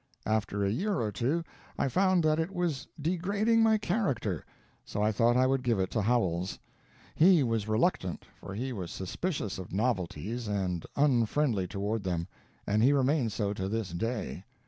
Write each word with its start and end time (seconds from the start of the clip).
After 0.25 0.65
a 0.65 0.71
year 0.71 0.99
or 0.99 1.11
two 1.11 1.43
I 1.77 1.87
found 1.87 2.23
that 2.23 2.39
it 2.39 2.49
was 2.49 2.87
degrading 2.99 3.61
my 3.61 3.77
character, 3.77 4.43
so 4.83 4.99
I 5.03 5.11
thought 5.11 5.37
I 5.37 5.45
would 5.45 5.61
give 5.61 5.77
it 5.79 5.91
to 5.91 6.01
Howells. 6.01 6.57
He 7.13 7.43
was 7.43 7.67
reluctant, 7.67 8.25
for 8.33 8.55
he 8.55 8.73
was 8.73 8.89
suspicious 8.89 9.59
of 9.59 9.71
novelties 9.71 10.47
and 10.47 10.87
unfriendly 10.95 11.67
toward 11.67 12.01
them, 12.03 12.27
and 12.65 12.81
he 12.81 12.93
remains 12.93 13.35
so 13.35 13.53
to 13.53 13.69
this 13.69 13.91
day. 13.91 14.43